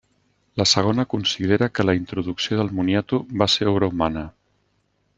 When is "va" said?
3.43-3.53